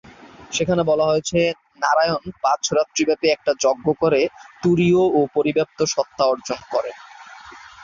[0.51, 1.39] সেখানে বলা হয়েছে,
[1.81, 4.21] নারায়ণ পাঁচ রাত্রি ব্যাপী একটি যজ্ঞ করে
[4.63, 6.95] তুরীয় ও পরিব্যাপ্ত সত্ত্বা অর্জন করেন।